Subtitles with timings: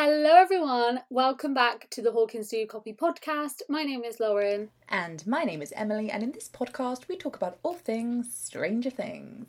[0.00, 1.00] Hello, everyone.
[1.10, 3.62] Welcome back to the Hawkins Do Copy podcast.
[3.68, 4.70] My name is Lauren.
[4.88, 8.90] And my name is Emily, and in this podcast, we talk about all things Stranger
[8.90, 9.46] Things.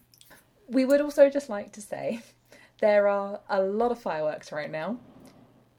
[0.67, 2.21] We would also just like to say
[2.81, 4.97] there are a lot of fireworks right now.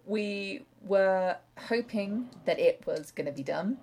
[0.06, 3.76] We were hoping that it was going to be done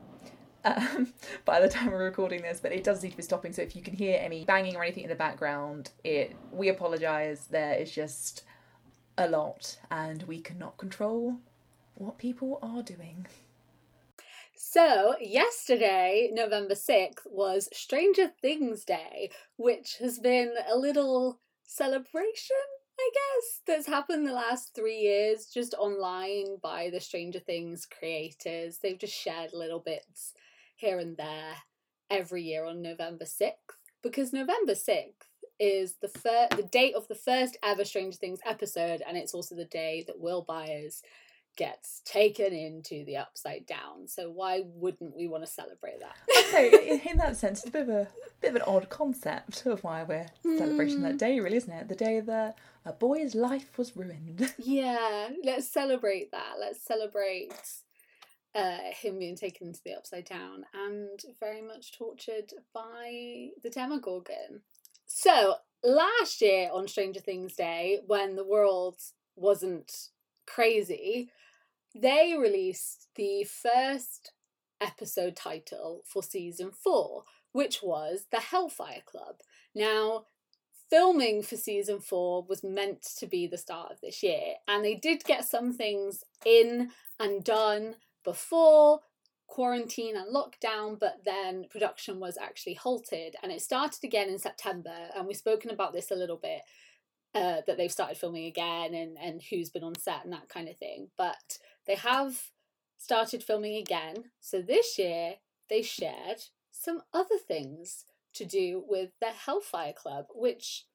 [0.63, 1.11] um,
[1.43, 3.51] by the time we're recording this, but it does need to be stopping.
[3.51, 7.41] So if you can hear any banging or anything in the background, it we apologise.
[7.41, 8.43] There is just
[9.17, 11.37] a lot, and we cannot control
[11.95, 13.27] what people are doing.
[14.55, 22.55] So, yesterday, November 6th, was Stranger Things Day, which has been a little celebration,
[22.99, 28.79] I guess, that's happened the last three years just online by the Stranger Things creators.
[28.79, 30.33] They've just shared little bits
[30.75, 31.55] here and there
[32.09, 33.51] every year on November 6th
[34.01, 35.26] because November 6th
[35.59, 39.55] is the fir- the date of the first ever Stranger Things episode, and it's also
[39.55, 41.01] the day that Will Byers
[41.55, 44.07] gets taken into the upside down.
[44.07, 46.15] So why wouldn't we want to celebrate that?
[46.49, 48.07] okay, in that sense, it's a bit of a
[48.41, 51.17] bit of an odd concept of why we're celebrating that Hmm.
[51.17, 51.87] day, really, isn't it?
[51.89, 54.53] The day that a boy's life was ruined.
[54.59, 56.53] yeah, let's celebrate that.
[56.59, 57.51] Let's celebrate
[58.53, 64.61] uh, him being taken to the upside down and very much tortured by the Demogorgon.
[65.07, 68.99] So last year on Stranger Things Day, when the world
[69.35, 70.09] wasn't
[70.45, 71.31] crazy,
[71.95, 74.33] they released the first
[74.81, 77.23] episode title for season four,
[77.53, 79.37] which was The Hellfire Club.
[79.73, 80.25] Now,
[80.89, 84.95] filming for season four was meant to be the start of this year, and they
[84.95, 88.99] did get some things in and done before
[89.47, 94.95] quarantine and lockdown, but then production was actually halted and it started again in September.
[95.15, 96.61] And we've spoken about this a little bit
[97.33, 100.67] uh, that they've started filming again and, and who's been on set and that kind
[100.67, 101.09] of thing.
[101.17, 102.51] But they have
[102.97, 104.31] started filming again.
[104.39, 105.35] So this year
[105.69, 108.05] they shared some other things
[108.35, 110.85] to do with the Hellfire Club, which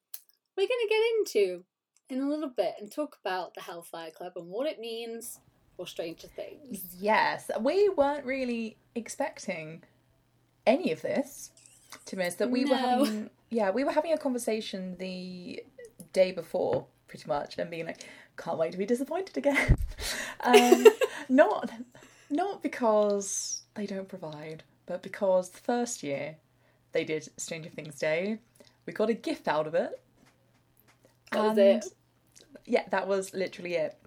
[0.56, 1.64] we're going to get into
[2.08, 5.40] in a little bit and talk about the Hellfire Club and what it means
[5.76, 6.82] for Stranger Things.
[6.98, 9.82] yes, we weren't really expecting
[10.66, 11.50] any of this.
[12.06, 15.62] To be honest, that we were having, yeah, we were having a conversation the
[16.12, 18.06] day before, pretty much, and being like,
[18.36, 19.76] can't wait to be disappointed again.
[20.40, 20.86] um,
[21.28, 21.70] not,
[22.30, 26.36] not because they don't provide, but because the first year
[26.92, 28.38] they did Stranger Things Day,
[28.86, 30.00] we got a gift out of it.
[31.32, 31.84] That was And- it.
[32.64, 33.98] Yeah, that was literally it.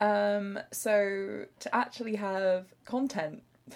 [0.00, 3.42] Um, so to actually have content.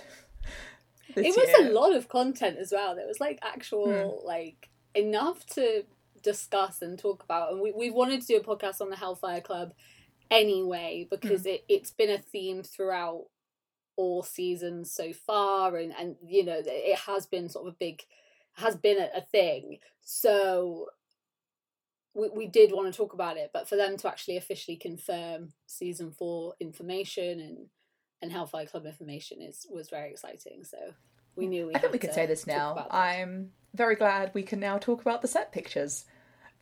[1.14, 2.96] It was year- a lot of content as well.
[2.96, 5.84] There was like actual like enough to
[6.22, 7.52] discuss and talk about.
[7.52, 9.74] And we we wanted to do a podcast on the Hellfire Club
[10.30, 13.26] anyway because it it's been a theme throughout
[13.96, 18.02] all seasons so far, and and you know it has been sort of a big
[18.54, 19.78] has been a, a thing.
[20.00, 20.86] So.
[22.14, 25.52] We, we did want to talk about it, but for them to actually officially confirm
[25.66, 27.66] season four information and
[28.20, 30.64] and Hellfire Club information is was very exciting.
[30.64, 30.78] So
[31.36, 31.50] we hmm.
[31.50, 31.74] knew we.
[31.74, 32.86] I think we could say this now.
[32.90, 36.04] I'm very glad we can now talk about the set pictures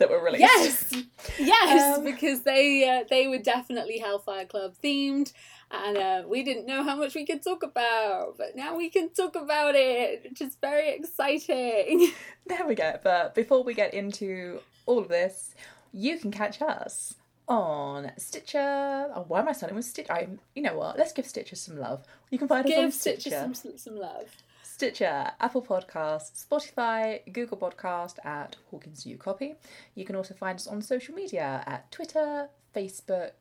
[0.00, 0.40] that were released.
[0.40, 0.92] Yes,
[1.38, 5.32] yes, Um, because they uh, they were definitely Hellfire Club themed,
[5.70, 9.10] and uh, we didn't know how much we could talk about, but now we can
[9.10, 12.10] talk about it, which is very exciting.
[12.46, 12.98] There we go.
[13.04, 15.54] But before we get into all of this,
[15.92, 17.14] you can catch us
[17.46, 18.58] on Stitcher.
[19.14, 20.12] Oh, why am I starting with Stitcher?
[20.12, 20.98] I, you know what?
[20.98, 22.04] Let's give Stitcher some love.
[22.30, 23.20] You can find us on Give Stitcher.
[23.20, 24.26] Stitcher some some love.
[24.80, 29.54] Stitcher, Apple Podcasts, Spotify, Google Podcast at Hawkins New Copy.
[29.94, 33.32] You can also find us on social media at Twitter, Facebook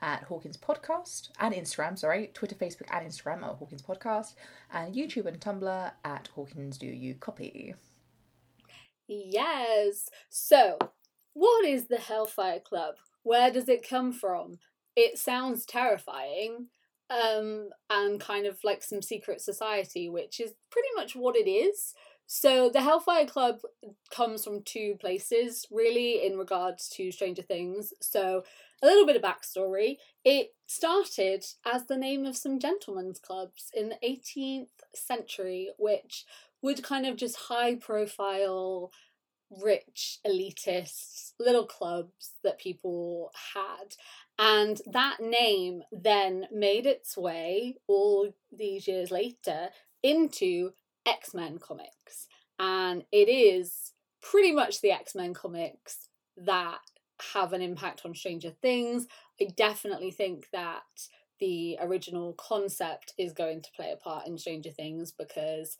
[0.00, 4.34] at Hawkins Podcast, and Instagram, sorry, Twitter, Facebook, and Instagram at Hawkins Podcast,
[4.74, 7.74] and YouTube and Tumblr at Hawkins Do You Copy.
[9.08, 10.10] Yes.
[10.28, 10.76] So,
[11.32, 12.96] what is the Hellfire Club?
[13.22, 14.58] Where does it come from?
[14.94, 16.66] It sounds terrifying,
[17.10, 21.94] um, and kind of like some secret society, which is pretty much what it is.
[22.26, 23.58] So, the Hellfire Club
[24.10, 27.92] comes from two places, really, in regards to Stranger Things.
[28.00, 28.44] So,
[28.82, 29.96] a little bit of backstory.
[30.24, 36.24] It started as the name of some gentlemen's clubs in the 18th century, which
[36.62, 38.90] would kind of just high profile
[39.62, 43.94] rich elitist little clubs that people had
[44.38, 49.68] and that name then made its way all these years later
[50.02, 50.70] into
[51.06, 52.26] X-Men comics
[52.58, 53.92] and it is
[54.22, 56.78] pretty much the X-Men comics that
[57.32, 59.06] have an impact on Stranger Things.
[59.40, 60.82] I definitely think that
[61.40, 65.76] the original concept is going to play a part in Stranger Things because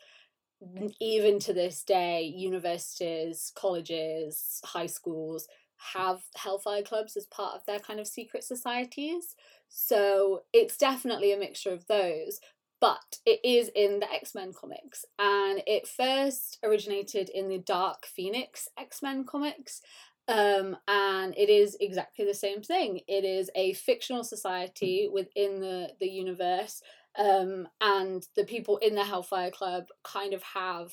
[1.00, 5.48] even to this day, universities, colleges, high schools
[5.92, 9.36] have Hellfire clubs as part of their kind of secret societies.
[9.68, 12.40] So it's definitely a mixture of those,
[12.80, 15.04] but it is in the X Men comics.
[15.18, 19.82] And it first originated in the Dark Phoenix X Men comics.
[20.26, 23.00] Um, and it is exactly the same thing.
[23.06, 26.80] It is a fictional society within the, the universe
[27.18, 30.92] um, and the people in the Hellfire Club kind of have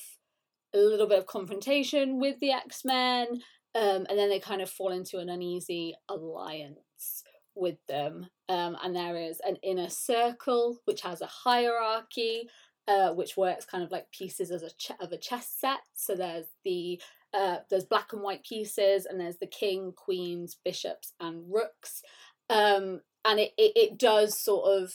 [0.74, 3.26] a little bit of confrontation with the X Men,
[3.74, 7.24] um, and then they kind of fall into an uneasy alliance
[7.54, 8.26] with them.
[8.48, 12.48] Um, and there is an inner circle which has a hierarchy,
[12.88, 15.80] uh, which works kind of like pieces as a ch- of a chess set.
[15.94, 17.00] So there's the
[17.34, 22.02] uh, there's black and white pieces, and there's the king, queens, bishops, and rooks.
[22.50, 24.92] Um, and it, it, it does sort of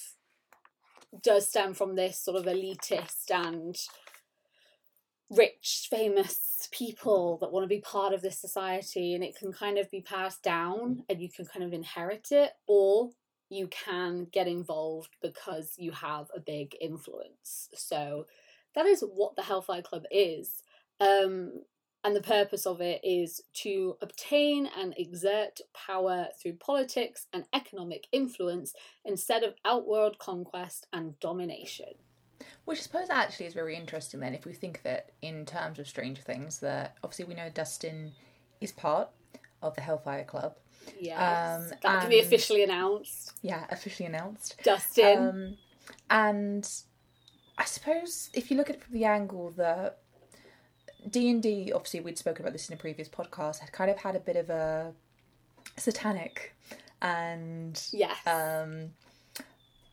[1.24, 3.77] does stem from this sort of elitist and
[5.30, 9.77] rich, famous people that want to be part of this society, and it can kind
[9.77, 13.09] of be passed down and you can kind of inherit it, or
[13.50, 17.69] you can get involved because you have a big influence.
[17.74, 18.25] So
[18.75, 20.62] that is what the Hellfire Club is.
[21.00, 21.62] Um,
[22.07, 28.07] and the purpose of it is to obtain and exert power through politics and economic
[28.13, 28.74] influence
[29.04, 31.89] instead of outworld conquest and domination.
[32.63, 35.80] Which I suppose actually is very interesting then if we think of it in terms
[35.80, 38.13] of Stranger Things, that obviously we know Dustin
[38.62, 39.09] is part
[39.62, 40.56] of the Hellfire Club.
[40.98, 41.18] Yes.
[41.19, 43.33] Um, that can be officially announced.
[43.42, 44.56] Yeah, officially announced.
[44.63, 45.27] Dustin.
[45.27, 45.57] Um,
[46.09, 46.71] and
[47.57, 50.00] I suppose if you look at it from the angle that
[51.09, 53.59] D and D, obviously, we'd spoken about this in a previous podcast.
[53.59, 54.94] Had kind of had a bit of a
[55.77, 56.56] satanic
[57.01, 58.92] and yeah, um,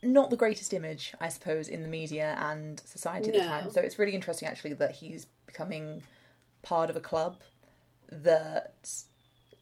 [0.02, 3.40] not the greatest image, I suppose, in the media and society at no.
[3.40, 3.70] the time.
[3.70, 6.02] So it's really interesting, actually, that he's becoming
[6.62, 7.36] part of a club
[8.10, 8.90] that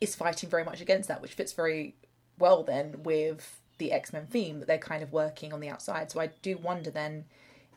[0.00, 1.94] is fighting very much against that, which fits very
[2.38, 6.10] well then with the X Men theme that they're kind of working on the outside.
[6.10, 7.24] So I do wonder then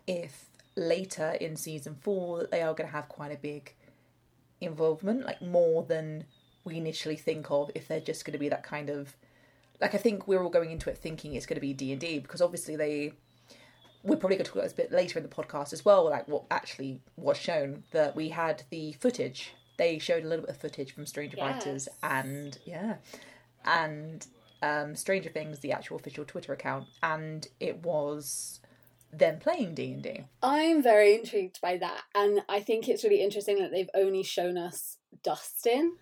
[0.07, 0.45] if
[0.75, 3.73] later in season four that they are going to have quite a big
[4.61, 6.25] involvement, like more than
[6.63, 7.71] we initially think of.
[7.75, 9.15] If they're just going to be that kind of,
[9.79, 12.01] like I think we're all going into it thinking it's going to be D and
[12.01, 13.13] D because obviously they.
[14.03, 16.07] We're probably going to talk about this a bit later in the podcast as well,
[16.07, 17.83] like what actually was shown.
[17.91, 19.53] That we had the footage.
[19.77, 21.55] They showed a little bit of footage from Stranger yes.
[21.55, 22.95] Writers and yeah,
[23.65, 24.25] and
[24.61, 28.59] um, Stranger Things, the actual official Twitter account, and it was
[29.17, 30.21] them playing D&D.
[30.41, 34.57] I'm very intrigued by that and I think it's really interesting that they've only shown
[34.57, 35.97] us Dustin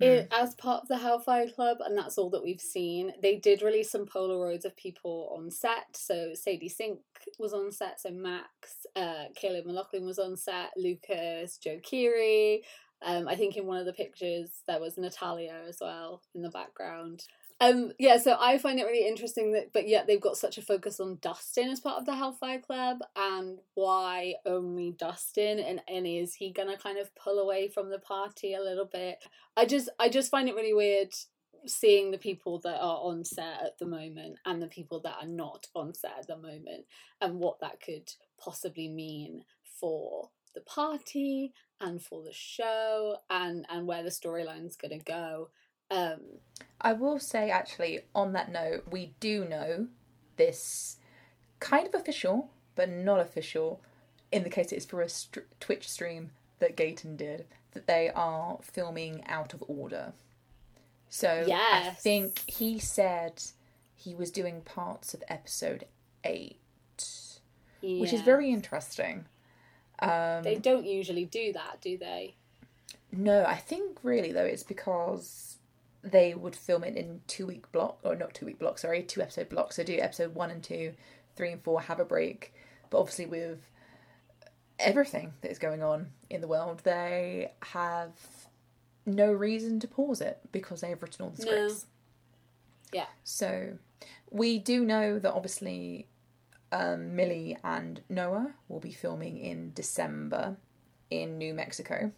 [0.00, 0.28] mm.
[0.30, 3.12] as part of the Hellfire Club and that's all that we've seen.
[3.22, 5.96] They did release some Polaroids of people on set.
[5.96, 7.00] So Sadie Sink
[7.38, 12.60] was on set, so Max, uh, Caleb McLaughlin was on set, Lucas, Joe Keery.
[13.02, 16.50] Um, I think in one of the pictures there was Natalia as well in the
[16.50, 17.24] background.
[17.60, 20.62] Um, yeah, so I find it really interesting that, but yet they've got such a
[20.62, 26.06] focus on Dustin as part of the Hellfire Club, and why only Dustin, and and
[26.06, 29.24] is he gonna kind of pull away from the party a little bit?
[29.56, 31.14] I just I just find it really weird
[31.66, 35.28] seeing the people that are on set at the moment and the people that are
[35.28, 36.86] not on set at the moment,
[37.20, 39.44] and what that could possibly mean
[39.80, 45.50] for the party and for the show and and where the storyline's gonna go
[45.94, 46.20] um,
[46.80, 49.86] I will say, actually, on that note, we do know
[50.36, 50.96] this
[51.60, 53.80] kind of official, but not official,
[54.32, 58.58] in the case it's for a st- Twitch stream that Gaten did, that they are
[58.60, 60.12] filming out of order.
[61.08, 61.86] So yes.
[61.86, 63.42] I think he said
[63.94, 65.86] he was doing parts of episode
[66.24, 66.58] eight,
[67.82, 69.26] which is very interesting.
[70.00, 72.34] Um, they don't usually do that, do they?
[73.12, 75.58] No, I think really though it's because
[76.04, 79.22] they would film it in two week block or not two week block sorry two
[79.22, 79.76] episode blocks.
[79.76, 80.92] So do episode one and two
[81.34, 82.52] three and four have a break.
[82.90, 83.60] But obviously with
[84.78, 88.10] everything that is going on in the world they have
[89.06, 91.86] no reason to pause it because they have written all the scripts.
[92.92, 93.00] No.
[93.00, 93.06] yeah.
[93.22, 93.78] So
[94.30, 96.06] we do know that obviously
[96.70, 100.56] um, millie and noah will be filming in december
[101.10, 102.12] in new mexico.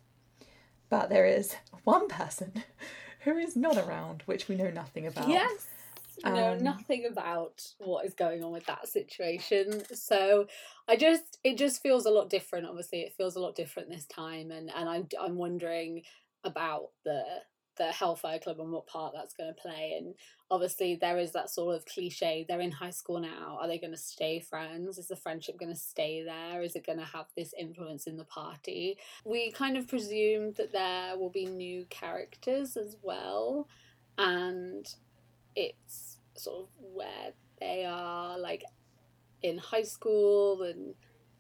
[0.89, 2.65] But there is one person
[3.27, 5.29] who is not around, which we know nothing about.
[5.29, 5.67] Yes.
[6.25, 9.83] Um, know nothing about what is going on with that situation.
[9.95, 10.47] So
[10.89, 12.67] I just it just feels a lot different.
[12.67, 16.03] Obviously, it feels a lot different this time, and and I'm I'm wondering
[16.45, 17.23] about the
[17.77, 19.95] the Hellfire Club and what part that's going to play.
[19.99, 20.15] And
[20.51, 22.45] obviously, there is that sort of cliche.
[22.49, 23.59] They're in high school now.
[23.61, 24.99] Are they going to stay friends?
[24.99, 26.63] Is the friendship going to stay there?
[26.63, 28.99] Is it going to have this influence in the party?
[29.25, 33.69] We kind of presume that there will be new characters as well.
[34.19, 34.87] And
[35.55, 38.65] it's sort of where they are, like
[39.43, 40.95] in high school and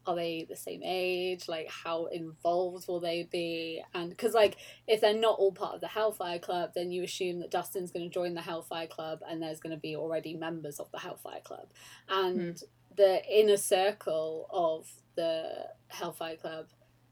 [0.06, 5.00] are they the same age like how involved will they be and because like if
[5.00, 8.12] they're not all part of the hellfire club then you assume that dustin's going to
[8.12, 11.68] join the hellfire club and there's going to be already members of the hellfire club
[12.08, 12.62] and mm.
[12.96, 16.66] the inner circle of the hellfire club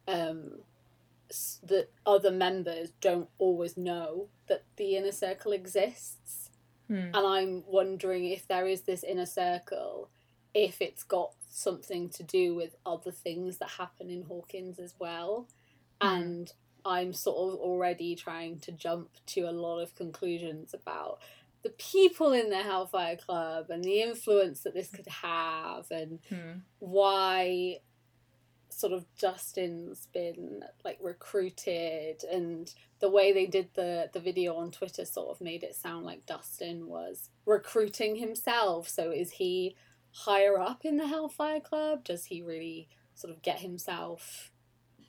[0.06, 0.52] um
[1.62, 6.50] the other members don't always know that the inner circle exists
[6.88, 7.06] mm.
[7.06, 10.10] and i'm wondering if there is this inner circle
[10.54, 15.49] if it's got something to do with other things that happen in Hawkins as well.
[16.00, 16.16] Mm.
[16.16, 16.52] And
[16.84, 21.20] I'm sort of already trying to jump to a lot of conclusions about
[21.62, 26.61] the people in the Hellfire Club and the influence that this could have and mm.
[26.78, 27.78] why
[28.68, 34.70] sort of Dustin's been like recruited and the way they did the the video on
[34.70, 39.76] Twitter sort of made it sound like Dustin was recruiting himself so is he
[40.14, 42.04] higher up in the Hellfire Club?
[42.04, 44.50] Does he really sort of get himself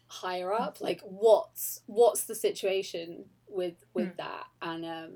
[0.07, 0.81] higher up?
[0.81, 4.17] Like what's what's the situation with with mm.
[4.17, 4.47] that?
[4.61, 5.11] And um,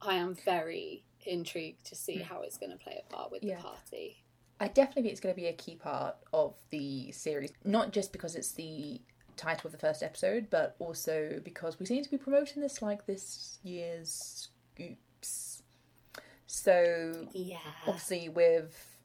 [0.00, 2.22] I am very intrigued to see mm.
[2.22, 3.56] how it's going to play a part with yeah.
[3.56, 4.24] the party.
[4.60, 8.12] I definitely think it's going to be a key part of the series, not just
[8.12, 9.00] because it's the
[9.36, 13.06] title of the first episode, but also because we seem to be promoting this like
[13.06, 15.62] this year's scoops.
[16.46, 18.97] So yeah, obviously with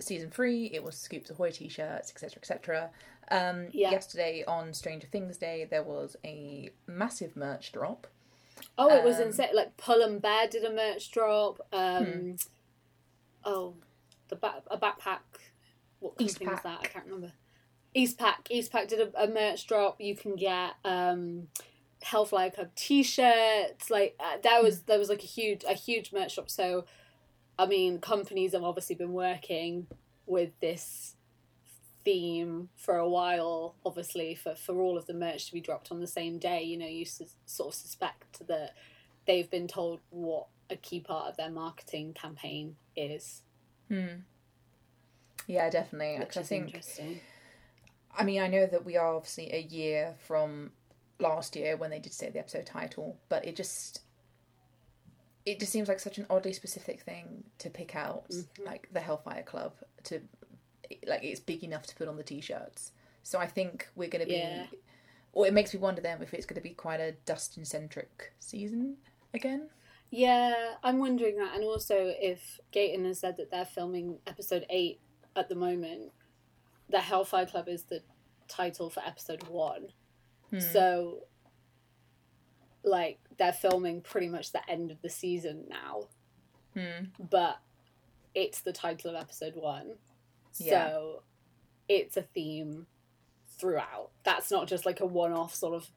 [0.00, 2.90] season three, it was Scoops Ahoy t-shirts, etc., etc.
[3.30, 3.90] Um, yeah.
[3.90, 8.06] Yesterday on Stranger Things Day, there was a massive merch drop.
[8.76, 9.50] Oh, it was um, insane!
[9.54, 11.60] Like Pull and Bear did a merch drop.
[11.72, 12.32] Um, hmm.
[13.44, 13.74] Oh,
[14.28, 15.20] the back a backpack.
[16.00, 16.80] What company was that?
[16.82, 17.32] I can't remember.
[17.96, 18.46] Eastpak.
[18.50, 20.00] Eastpak did a, a merch drop.
[20.00, 21.48] You can get um,
[22.02, 23.90] Hellfire Club T-shirts.
[23.90, 24.84] Like uh, there was hmm.
[24.86, 26.50] there was like a huge a huge merch drop.
[26.50, 26.84] So
[27.58, 29.86] I mean, companies have obviously been working
[30.26, 31.16] with this
[32.04, 36.00] theme for a while, obviously, for, for all of the merch to be dropped on
[36.00, 36.62] the same day.
[36.62, 38.74] You know, you su- sort of suspect that
[39.26, 43.42] they've been told what a key part of their marketing campaign is.
[43.88, 44.20] Hmm.
[45.46, 46.18] Yeah, definitely.
[46.18, 47.20] Which I think, interesting.
[48.16, 50.70] I mean, I know that we are obviously a year from
[51.18, 54.00] last year when they did say the episode title, but it just
[55.50, 58.64] it just seems like such an oddly specific thing to pick out, mm-hmm.
[58.64, 59.72] like the Hellfire Club,
[60.04, 60.20] to
[61.06, 62.92] like it's big enough to put on the t-shirts.
[63.22, 64.66] So I think we're going to be, yeah.
[65.32, 68.32] or it makes me wonder then if it's going to be quite a Dustin centric
[68.38, 68.96] season
[69.34, 69.68] again.
[70.10, 75.00] Yeah, I'm wondering that, and also if Gaten has said that they're filming episode eight
[75.36, 76.12] at the moment,
[76.88, 78.02] the Hellfire Club is the
[78.48, 79.88] title for episode one.
[80.50, 80.60] Hmm.
[80.60, 81.24] So
[82.82, 86.02] like they're filming pretty much the end of the season now.
[86.74, 87.06] Hmm.
[87.18, 87.58] But
[88.34, 89.94] it's the title of episode one.
[90.58, 90.90] Yeah.
[90.90, 91.22] So
[91.88, 92.86] it's a theme
[93.58, 94.10] throughout.
[94.24, 95.90] That's not just like a one off sort of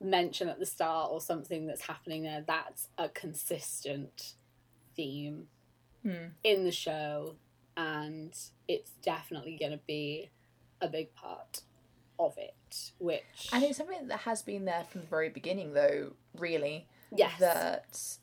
[0.00, 2.42] mention at the start or something that's happening there.
[2.46, 4.32] That's a consistent
[4.96, 5.48] theme
[6.02, 6.28] hmm.
[6.42, 7.36] in the show
[7.76, 8.34] and
[8.66, 10.30] it's definitely going to be
[10.80, 11.60] a big part
[12.18, 16.12] of it, which and it's something that has been there from the very beginning, though.
[16.38, 18.18] Really, yes, that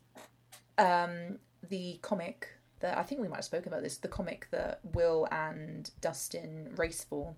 [0.78, 4.80] um, the comic that I think we might have spoken about this, the comic that
[4.94, 7.36] Will and Dustin race for,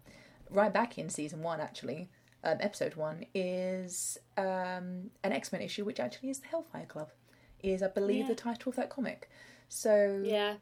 [0.50, 2.10] right back in season one, actually,
[2.44, 7.10] um, episode one, is um, an X Men issue, which actually is the Hellfire Club,
[7.62, 8.28] is I believe yeah.
[8.30, 9.30] the title of that comic.
[9.70, 10.56] So yeah,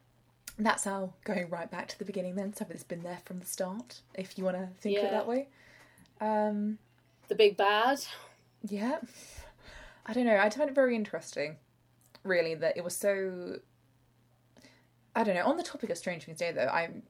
[0.60, 2.36] that's how going right back to the beginning.
[2.36, 5.02] Then something that's been there from the start, if you want to think yeah.
[5.02, 5.48] of it that way.
[6.22, 6.78] Um,
[7.28, 8.00] the big bad.
[8.68, 9.00] Yeah.
[10.06, 10.38] I don't know.
[10.38, 11.58] I find it very interesting,
[12.24, 13.60] really, that it was so.
[15.16, 15.46] I don't know.
[15.46, 17.04] On the topic of Strange Things Day, though, I'm,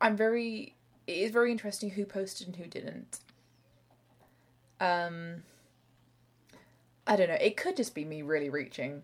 [0.00, 0.76] I'm very.
[1.06, 3.20] It is very interesting who posted and who didn't.
[4.80, 5.42] Um.
[7.06, 7.38] I don't know.
[7.40, 9.02] It could just be me really reaching,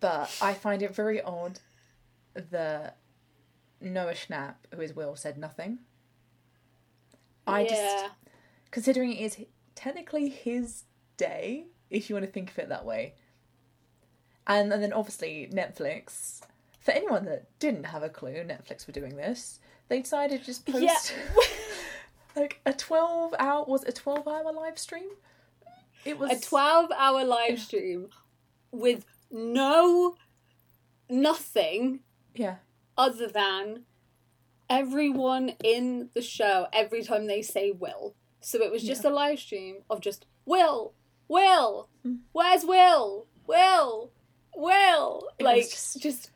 [0.00, 1.58] but I find it very odd
[2.50, 2.98] that
[3.80, 5.78] Noah Schnapp, who is Will, said nothing.
[7.46, 7.68] I yeah.
[7.68, 8.04] just
[8.70, 9.38] considering it is
[9.74, 10.84] technically his
[11.16, 13.14] day, if you want to think of it that way.
[14.46, 16.40] And, and then obviously Netflix.
[16.80, 19.58] For anyone that didn't have a clue, Netflix were doing this.
[19.88, 21.42] They decided to just post yeah.
[22.36, 25.08] like a twelve hour was a twelve hour live stream.
[26.04, 28.08] It was a 12 hour live stream
[28.70, 30.16] with no
[31.08, 32.00] nothing
[32.34, 32.56] Yeah.
[32.98, 33.84] other than
[34.68, 38.14] everyone in the show every time they say will.
[38.40, 40.92] So it was just a live stream of just Will,
[41.34, 42.20] Will, Mm.
[42.32, 44.12] where's Will, Will,
[44.54, 46.30] Will, It like just- just,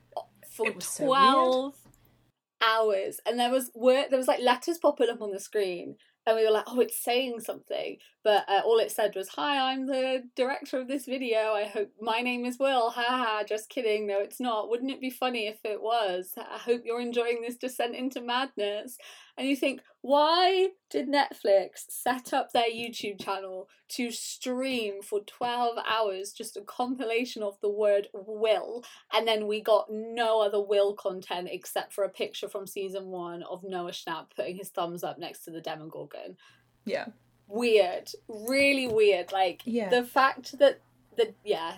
[0.51, 1.77] for was so twelve
[2.61, 6.37] hours, and there was word there was like letters popping up on the screen, and
[6.37, 9.87] we were like, oh, it's saying something, but uh, all it said was, "Hi, I'm
[9.87, 11.55] the director of this video.
[11.55, 12.91] I hope my name is Will.
[12.91, 13.43] Ha ha.
[13.49, 14.07] Just kidding.
[14.07, 14.69] No, it's not.
[14.69, 16.35] Wouldn't it be funny if it was?
[16.37, 18.99] I hope you're enjoying this descent into madness."
[19.39, 25.79] And you think, why did Netflix set up their YouTube channel to stream for 12
[25.89, 28.85] hours just a compilation of the word will?
[29.11, 33.43] And then we got no other will content except for a picture from season one
[33.45, 36.37] of Noah Schnapp putting his thumbs up next to the Demogorgon.
[36.85, 37.07] Yeah.
[37.49, 38.11] Weird.
[38.29, 39.33] Really weird.
[39.33, 39.89] Like, Yeah.
[39.89, 40.81] the fact that,
[41.17, 41.77] the, yeah,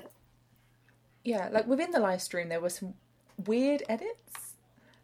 [1.24, 2.94] Yeah, like within the live stream, there were some
[3.46, 4.54] weird edits.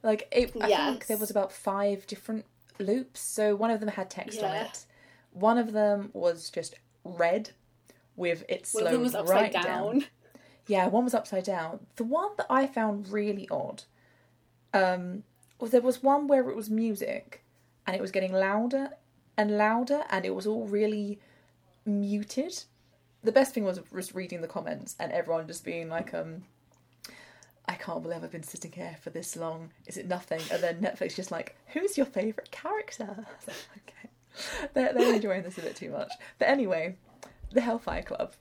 [0.03, 2.45] Like it, I think there was about five different
[2.79, 3.21] loops.
[3.21, 4.87] So one of them had text on it.
[5.33, 7.51] One of them was just red,
[8.17, 10.05] with it slowed of them was upside right down.
[10.67, 11.87] Yeah, one was upside down.
[11.97, 13.85] The one that I found really odd,
[14.75, 15.23] um,
[15.61, 17.45] was there was one where it was music,
[17.87, 18.91] and it was getting louder
[19.37, 21.19] and louder, and it was all really
[21.85, 22.65] muted.
[23.23, 26.45] The best thing was was reading the comments and everyone just being like, um,
[27.69, 29.71] I can't believe I've been sitting here for this long.
[29.87, 30.41] Is it nothing?
[30.53, 33.27] And then Netflix just like, who's your favourite character?
[33.49, 34.69] Okay.
[34.75, 36.13] They're, they're enjoying this a bit too much.
[36.39, 36.97] But anyway,
[37.53, 38.35] the Hellfire Club.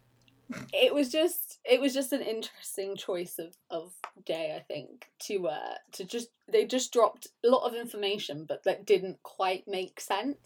[0.74, 3.94] it was just it was just an interesting choice of of
[4.26, 8.64] day i think to uh to just they just dropped a lot of information but
[8.64, 10.38] that didn't quite make sense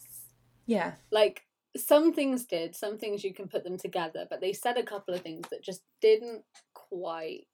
[0.70, 0.92] Yeah.
[1.10, 1.42] like
[1.76, 5.14] some things did some things you can put them together but they said a couple
[5.14, 6.42] of things that just didn't
[6.74, 7.46] quite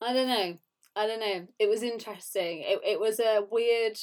[0.00, 0.58] i don't know.
[0.98, 1.46] I don't know.
[1.60, 2.62] It was interesting.
[2.62, 3.96] It, it was a weird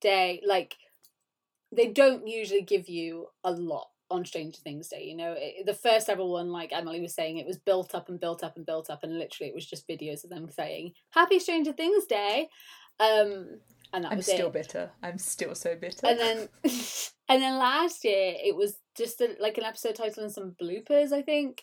[0.00, 0.40] day.
[0.46, 0.76] Like
[1.70, 5.04] they don't usually give you a lot on Stranger Things Day.
[5.04, 8.08] You know, it, the first ever one, like Emily was saying, it was built up
[8.08, 10.92] and built up and built up, and literally it was just videos of them saying
[11.10, 12.48] "Happy Stranger Things Day,"
[12.98, 13.60] um,
[13.92, 14.52] and that I'm still it.
[14.52, 14.90] bitter.
[15.02, 16.06] I'm still so bitter.
[16.06, 16.48] And then,
[17.28, 21.12] and then last year it was just a, like an episode title and some bloopers,
[21.12, 21.62] I think.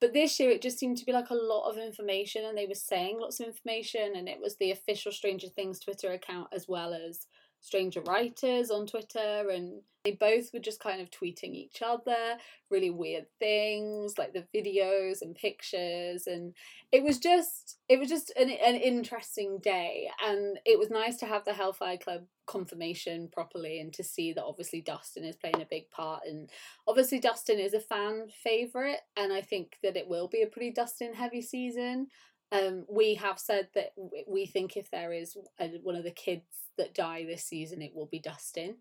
[0.00, 2.66] But this year it just seemed to be like a lot of information, and they
[2.66, 6.66] were saying lots of information, and it was the official Stranger Things Twitter account as
[6.68, 7.26] well as
[7.64, 12.36] Stranger Writers on Twitter, and they both were just kind of tweeting each other
[12.70, 16.54] really weird things, like the videos and pictures, and
[16.92, 21.26] it was just it was just an an interesting day, and it was nice to
[21.26, 25.66] have the Hellfire Club confirmation properly and to see that obviously Dustin is playing a
[25.70, 26.50] big part and
[26.86, 30.70] obviously Dustin is a fan favorite and I think that it will be a pretty
[30.70, 32.08] Dustin heavy season
[32.54, 33.92] um we have said that
[34.26, 36.44] we think if there is a, one of the kids
[36.78, 38.76] that die this season it will be Dustin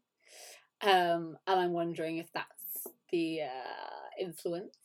[0.81, 4.77] um and I'm wondering if that's the uh influence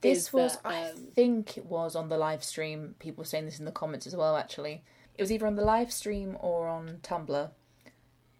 [0.00, 2.94] This is was, that, I um, think it was on the live stream.
[2.98, 4.84] People were saying this in the comments as well, actually.
[5.16, 7.50] It was either on the live stream or on Tumblr.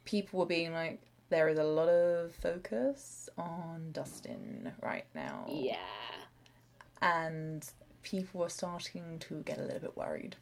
[0.04, 1.00] People were being like,
[1.30, 5.46] there is a lot of focus on Dustin right now.
[5.48, 5.76] yeah
[7.00, 7.66] And
[8.04, 10.36] people were starting to get a little bit worried.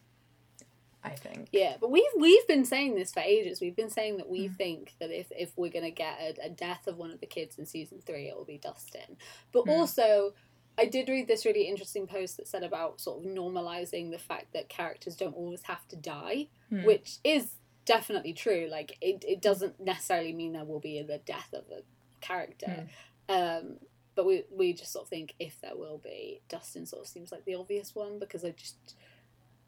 [1.04, 1.48] I think.
[1.50, 3.60] Yeah, but we've we've been saying this for ages.
[3.60, 6.86] We've been saying that we think that if if we're gonna get a, a death
[6.86, 9.16] of one of the kids in season three, it will be Dustin.
[9.50, 9.70] But Hmm.
[9.70, 10.34] also,
[10.78, 14.52] I did read this really interesting post that said about sort of normalizing the fact
[14.52, 16.84] that characters don't always have to die, Hmm.
[16.84, 18.68] which is definitely true.
[18.70, 21.82] Like it, it doesn't necessarily mean there will be the death of a
[22.20, 22.86] character.
[23.28, 23.34] Hmm.
[23.34, 23.78] Um,
[24.14, 27.32] but we we just sort of think if there will be, Dustin sort of seems
[27.32, 28.96] like the obvious one because I just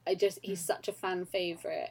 [0.06, 0.66] I just he's Hmm.
[0.66, 1.90] such a fan favorite,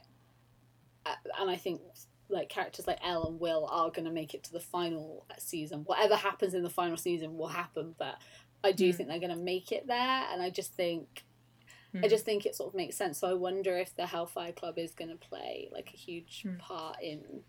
[1.38, 1.80] and I think
[2.28, 5.80] like characters like El and Will are going to make it to the final season.
[5.84, 8.16] Whatever happens in the final season will happen, but
[8.62, 8.96] I do Hmm.
[8.96, 11.24] think they're going to make it there, and I just think
[12.02, 12.08] I Hmm.
[12.08, 13.18] just think it sort of makes sense.
[13.18, 16.56] So I wonder if the Hellfire Club is going to play like a huge Hmm.
[16.58, 17.44] part in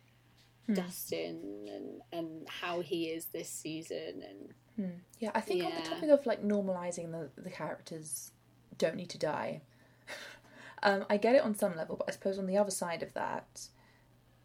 [0.67, 0.73] Hmm.
[0.75, 4.89] Dustin and and how he is this season and Hmm.
[5.19, 8.31] Yeah, I think on the topic of like normalizing the the characters
[8.77, 9.61] don't need to die.
[10.83, 13.13] um, I get it on some level, but I suppose on the other side of
[13.13, 13.67] that,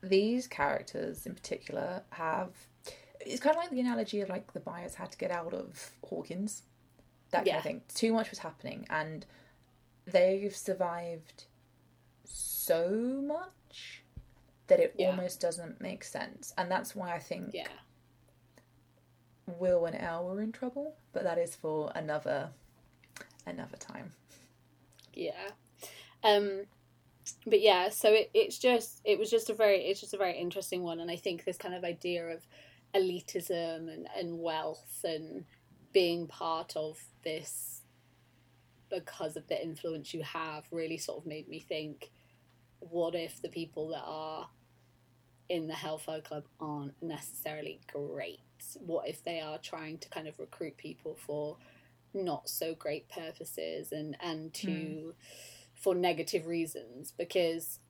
[0.03, 2.51] these characters in particular have.
[3.21, 5.91] It's kind of like the analogy of like the Byers had to get out of
[6.05, 6.63] Hawkins,
[7.33, 7.83] that kind of thing.
[7.95, 9.27] Too much was happening, and
[10.07, 11.45] they've survived
[12.25, 12.89] so
[13.27, 14.03] much
[14.69, 15.11] that it Yeah.
[15.11, 17.67] almost doesn't make sense, and that's why I think yeah
[19.59, 22.51] Will and El were in trouble, but that is for another
[23.47, 24.13] another time.
[25.15, 25.51] Yeah.
[26.23, 26.63] Um
[27.47, 30.39] but yeah, so it, it's just it was just a very it's just a very
[30.39, 32.47] interesting one and I think this kind of idea of
[32.95, 35.45] elitism and, and wealth and
[35.93, 37.83] being part of this
[38.91, 42.11] because of the influence you have really sort of made me think
[42.81, 44.49] what if the people that are
[45.49, 48.41] in the Hellfire Club aren't necessarily great?
[48.79, 51.57] What if they are trying to kind of recruit people for
[52.13, 55.13] not so great purposes and and to mm.
[55.75, 57.13] for negative reasons?
[57.17, 57.81] Because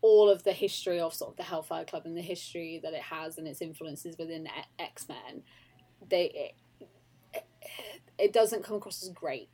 [0.00, 3.02] all of the history of sort of the Hellfire Club and the history that it
[3.02, 5.42] has and its influences within X Men,
[6.08, 6.54] they
[7.34, 7.44] it,
[8.18, 9.48] it, doesn't come across as great.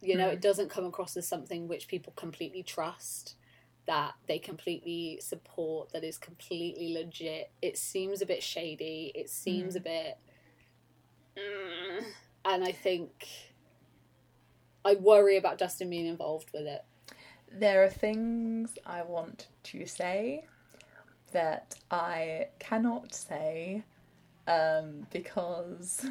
[0.00, 0.32] You know, mm.
[0.32, 3.36] it doesn't come across as something which people completely trust
[3.86, 7.50] that they completely support that is completely legit.
[7.60, 9.12] It seems a bit shady.
[9.14, 9.78] It seems mm.
[9.78, 10.18] a bit
[11.36, 12.04] mm,
[12.44, 13.26] and i think
[14.84, 16.84] i worry about dustin being involved with it.
[17.50, 20.44] There are things i want to say
[21.32, 23.84] that i cannot say
[24.48, 26.04] um, because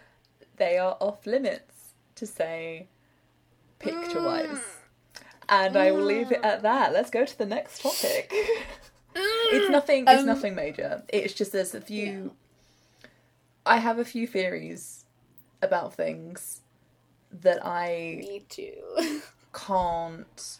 [0.56, 2.86] they are off limits to say
[3.78, 4.81] picture wise mm
[5.52, 6.92] and I will leave it at that.
[6.92, 8.32] Let's go to the next topic.
[9.14, 10.04] it's nothing.
[10.08, 11.02] It's um, nothing major.
[11.08, 12.06] It's just there's a few.
[13.04, 13.08] Yeah.
[13.64, 15.04] I have a few theories
[15.60, 16.62] about things
[17.30, 19.20] that I Me too.
[19.52, 20.58] can't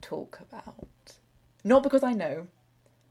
[0.00, 1.16] talk about.
[1.64, 2.46] Not because I know,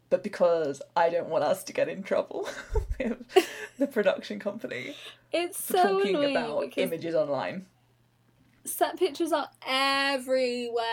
[0.10, 2.48] but because I don't want us to get in trouble
[3.00, 4.96] with the production company.
[5.32, 7.66] It's so talking about images online
[8.66, 10.84] set pictures are everywhere.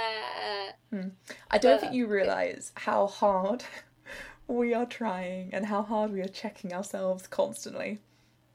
[0.91, 1.09] Hmm.
[1.51, 3.65] I don't but think you realise how hard
[4.49, 7.99] we are trying and how hard we are checking ourselves constantly.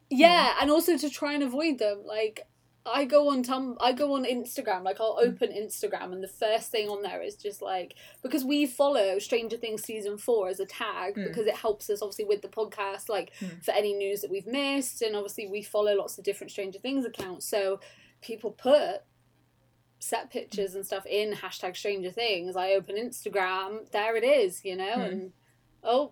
[0.10, 0.64] Yeah, hmm.
[0.64, 2.04] and also to try and avoid them.
[2.06, 2.48] Like
[2.86, 5.30] I go on Tum I go on Instagram, like I'll hmm.
[5.30, 9.58] open Instagram and the first thing on there is just like because we follow Stranger
[9.58, 11.28] Things season four as a tag mm.
[11.28, 13.64] because it helps us obviously with the podcast, like mm.
[13.64, 17.06] for any news that we've missed and obviously we follow lots of different Stranger Things
[17.06, 17.48] accounts.
[17.48, 17.80] So
[18.26, 19.02] people put
[20.00, 24.76] set pictures and stuff in hashtag stranger things i open instagram there it is you
[24.76, 25.12] know mm.
[25.12, 25.32] and
[25.84, 26.12] oh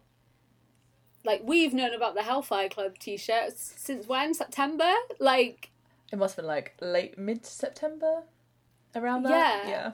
[1.25, 4.33] like we've known about the hellfire club t-shirts since when?
[4.33, 4.91] September?
[5.19, 5.71] Like
[6.11, 8.23] it must have been like late mid september
[8.95, 9.67] around that?
[9.67, 9.93] Yeah.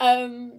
[0.00, 0.12] Yeah.
[0.12, 0.52] Um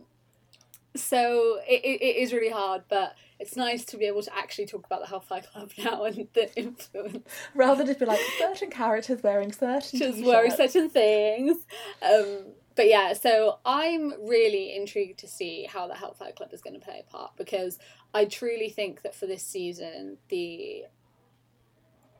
[0.95, 4.65] so it, it, it is really hard but it's nice to be able to actually
[4.65, 7.27] talk about the Hellfire Club now and the influence.
[7.53, 11.57] Rather than just be like certain characters wearing certain just wearing certain things.
[12.01, 12.45] Um,
[12.75, 16.85] but yeah, so I'm really intrigued to see how the Hellfire Club is going to
[16.85, 17.79] play a part because
[18.13, 20.85] I truly think that for this season, the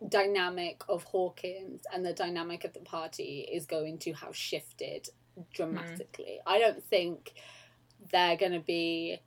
[0.07, 5.09] dynamic of Hawkins and the dynamic of the party is going to have shifted
[5.53, 6.39] dramatically.
[6.39, 6.51] Mm.
[6.51, 7.33] I don't think
[8.11, 9.19] they're going to be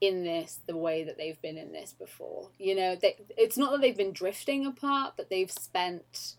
[0.00, 2.50] in this the way that they've been in this before.
[2.58, 6.34] You know, they, it's not that they've been drifting apart, but they've spent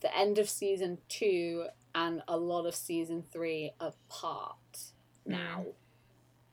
[0.00, 4.56] the end of season two and a lot of season three apart
[5.24, 5.64] now.
[5.66, 5.72] Mm.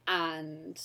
[0.08, 0.82] And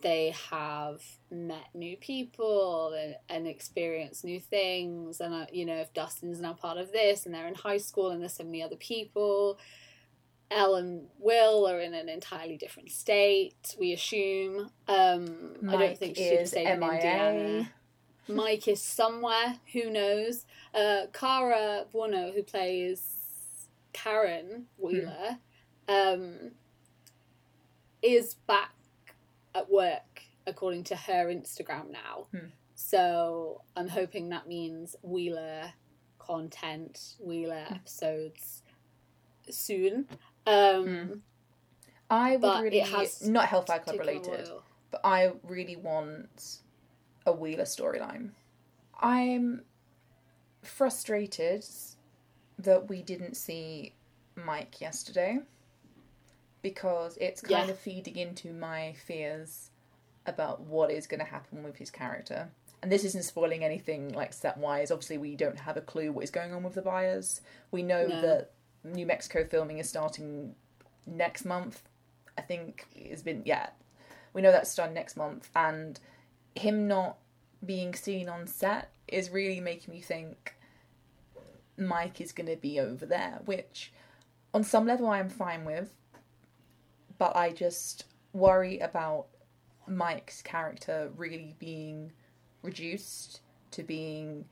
[0.00, 5.20] they have met new people and, and experienced new things.
[5.20, 8.10] And, uh, you know, if Dustin's now part of this and they're in high school
[8.10, 9.58] and there's so many other people
[10.50, 13.76] El and Will are in an entirely different state.
[13.78, 14.70] We assume.
[14.88, 17.70] Um, I don't think she's in Indiana.
[18.28, 19.58] Mike is somewhere.
[19.72, 20.46] Who knows?
[20.74, 23.02] Uh, Cara Buono, who plays
[23.92, 25.38] Karen Wheeler,
[25.88, 26.52] um,
[28.02, 28.74] is back
[29.54, 32.26] at work according to her Instagram now.
[32.32, 32.46] Hmm.
[32.74, 35.72] So I'm hoping that means Wheeler
[36.18, 38.62] content, Wheeler episodes
[39.50, 40.06] soon.
[40.46, 41.20] Um, mm.
[42.10, 42.84] I would really
[43.24, 44.48] not Hellfire Club related,
[44.90, 46.58] but I really want
[47.26, 48.30] a Wheeler storyline.
[49.00, 49.62] I'm
[50.62, 51.64] frustrated
[52.58, 53.94] that we didn't see
[54.36, 55.38] Mike yesterday
[56.62, 57.72] because it's kind yeah.
[57.72, 59.70] of feeding into my fears
[60.26, 62.50] about what is going to happen with his character.
[62.82, 64.90] And this isn't spoiling anything like set wise.
[64.90, 67.40] Obviously, we don't have a clue what is going on with the Byers.
[67.70, 68.20] We know no.
[68.22, 68.50] that
[68.84, 70.54] New Mexico filming is starting
[71.06, 71.82] next month.
[72.38, 73.70] I think has been yeah,
[74.32, 75.98] we know that's starting next month, and
[76.54, 77.18] him not
[77.64, 80.54] being seen on set is really making me think
[81.76, 83.92] Mike is going to be over there, which
[84.54, 85.94] on some level I'm fine with,
[87.18, 89.26] but I just worry about
[89.86, 92.12] Mike's character really being
[92.62, 93.40] reduced
[93.72, 94.44] to being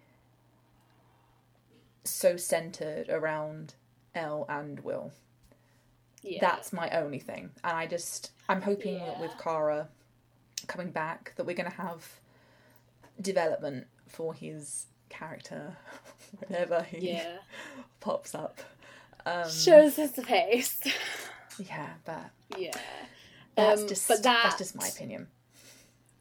[2.05, 3.75] so centered around
[4.15, 5.13] El and Will.
[6.23, 6.39] Yeah.
[6.41, 7.51] That's my only thing.
[7.63, 9.89] And I just I'm hoping that with Cara
[10.67, 12.07] coming back that we're gonna have
[13.21, 15.77] development for his character
[16.47, 17.37] whenever he yeah.
[18.01, 18.59] pops up.
[19.27, 20.81] Um, Shows his face.
[21.59, 22.73] yeah, but yeah.
[23.55, 25.29] that's Um, just but that's just my opinion.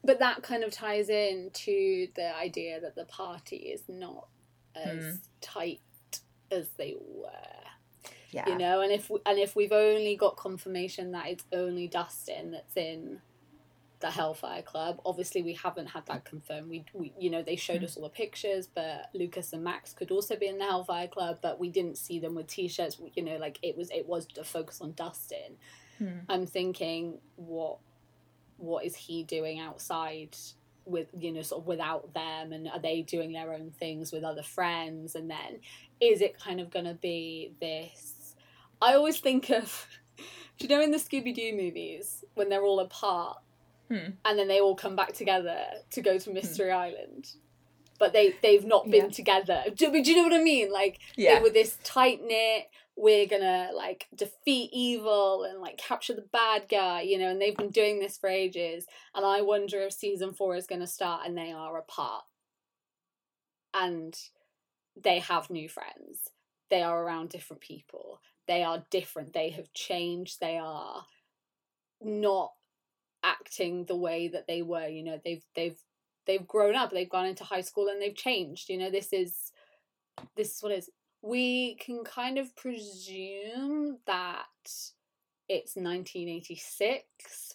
[0.04, 4.28] But that kind of ties in to the idea that the party is not
[4.76, 5.12] as Hmm.
[5.42, 5.82] tight
[6.52, 7.32] as they were.
[8.32, 8.50] Yeah.
[8.50, 12.52] you know and if we, and if we've only got confirmation that it's only dustin
[12.52, 13.22] that's in
[14.00, 16.70] the hellfire club obviously we haven't had that confirmed.
[16.70, 20.12] We, we you know they showed us all the pictures but lucas and max could
[20.12, 22.98] also be in the hellfire club but we didn't see them with t-shirts.
[23.16, 25.58] You know like it was it was a focus on dustin.
[25.98, 26.20] Hmm.
[26.30, 27.80] i'm thinking what
[28.58, 30.36] what is he doing outside
[30.88, 32.52] with you know sort of without them?
[32.52, 35.16] And are they doing their own things with other friends?
[35.16, 35.60] And then
[36.00, 38.14] is it kind of going to be this
[38.82, 39.86] i always think of
[40.58, 43.38] do you know in the scooby-doo movies when they're all apart
[43.90, 44.10] Hmm.
[44.26, 45.62] and then they all come back together
[45.92, 47.32] to go to mystery island
[48.00, 49.12] but they they've not been Yeah.
[49.12, 51.36] together do, do you know what i mean like Yeah.
[51.38, 52.66] they were this tight knit
[52.98, 57.56] we're gonna like defeat evil and like capture the bad guy you know and they've
[57.56, 61.38] been doing this for ages and i wonder if season four is gonna start and
[61.38, 62.26] they are apart
[63.74, 64.18] and
[65.02, 66.32] they have new friends
[66.70, 71.04] they are around different people they are different they have changed they are
[72.02, 72.52] not
[73.24, 75.80] acting the way that they were you know they've they've
[76.26, 79.52] they've grown up they've gone into high school and they've changed you know this is
[80.36, 80.90] this is what is.
[81.22, 84.46] We can kind of presume that
[85.50, 87.04] it's 1986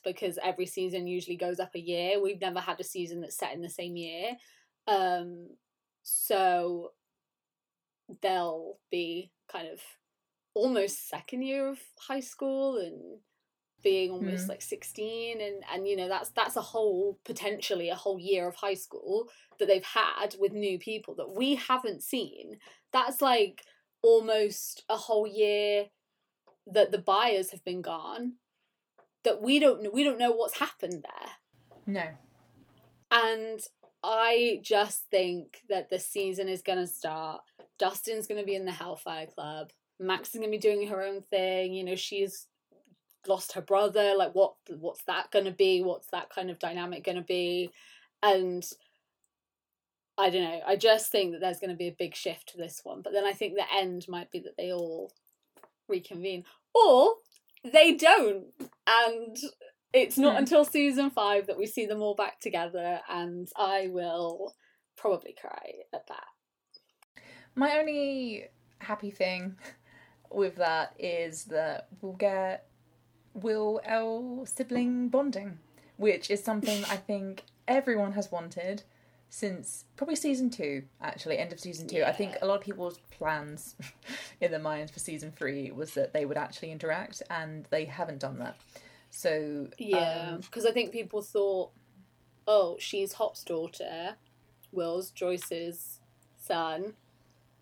[0.04, 2.20] because every season usually goes up a year.
[2.20, 4.32] We've never had a season that's set in the same year.
[4.86, 5.48] Um
[6.02, 6.92] so
[8.20, 9.80] they'll be kind of
[10.54, 13.18] almost second year of high school and
[13.82, 14.50] being almost Hmm.
[14.50, 18.54] like 16 and and you know that's that's a whole potentially a whole year of
[18.54, 22.58] high school that they've had with new people that we haven't seen
[22.92, 23.62] that's like
[24.02, 25.86] almost a whole year
[26.66, 28.34] that the Byers have been gone
[29.24, 31.30] that we don't know we don't know what's happened there
[31.86, 32.08] No.
[33.10, 33.60] and
[34.04, 37.42] I just think that the season is going to start.
[37.78, 39.70] Dustin's going to be in the Hellfire Club.
[40.00, 41.74] Max is going to be doing her own thing.
[41.74, 42.46] You know, she's
[43.26, 44.14] lost her brother.
[44.16, 44.54] Like, what?
[44.68, 45.82] What's that going to be?
[45.82, 47.70] What's that kind of dynamic going to be?
[48.22, 48.64] And
[50.18, 50.60] I don't know.
[50.66, 53.02] I just think that there's going to be a big shift to this one.
[53.02, 55.12] But then I think the end might be that they all
[55.88, 57.14] reconvene, or
[57.64, 58.46] they don't,
[58.86, 59.36] and
[59.92, 60.38] it's not Hmm.
[60.38, 64.54] until season five that we see them all back together, and I will
[64.96, 66.26] probably cry at that.
[67.54, 68.48] My only
[68.80, 69.58] happy thing
[70.34, 72.66] with that is that we'll get
[73.34, 75.58] Will El sibling bonding,
[75.96, 78.82] which is something I think everyone has wanted
[79.30, 82.04] since probably season two, actually, end of season two.
[82.04, 83.76] I think a lot of people's plans
[84.42, 88.20] in their minds for season three was that they would actually interact, and they haven't
[88.20, 88.56] done that.
[89.10, 91.70] So, Yeah, um, because I think people thought,
[92.46, 94.16] oh, she's Hop's daughter,
[94.70, 96.00] Will's Joyce's
[96.36, 96.92] son.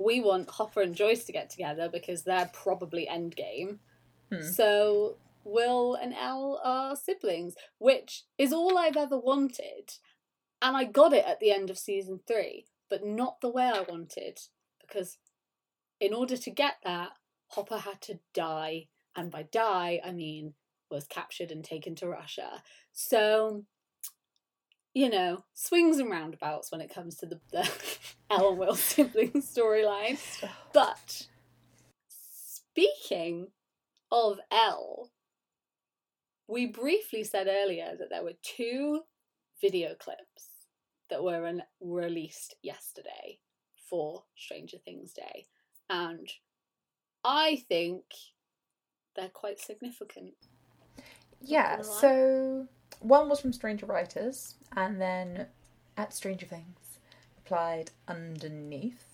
[0.00, 3.78] We want Hopper and Joyce to get together because they're probably endgame.
[4.32, 4.42] Hmm.
[4.42, 9.92] So Will and El are siblings, which is all I've ever wanted.
[10.62, 13.82] And I got it at the end of season three, but not the way I
[13.82, 14.40] wanted.
[14.80, 15.18] Because
[16.00, 17.10] in order to get that,
[17.48, 18.88] Hopper had to die.
[19.14, 20.54] And by die, I mean
[20.90, 22.62] was captured and taken to Russia.
[22.92, 23.64] So,
[24.94, 27.70] you know, swings and roundabouts when it comes to the, the
[28.30, 30.18] El and Will siblings storyline.
[30.72, 31.26] But
[32.08, 33.48] speaking
[34.10, 35.10] of El,
[36.48, 39.02] we briefly said earlier that there were two
[39.60, 40.48] video clips
[41.08, 43.38] that were an- released yesterday
[43.88, 45.46] for Stranger Things Day.
[45.88, 46.28] And
[47.24, 48.04] I think
[49.16, 50.34] they're quite significant.
[51.42, 52.68] Yeah, so
[53.00, 55.46] one was from Stranger Writers, and then
[55.96, 56.98] at Stranger Things
[57.38, 59.04] applied underneath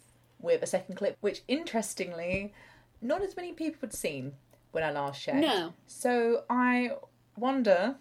[0.41, 2.53] with a second clip, which interestingly,
[3.01, 4.35] not as many people had seen
[4.73, 5.39] when I last checked.
[5.39, 5.73] No.
[5.87, 6.93] So I
[7.37, 7.97] wonder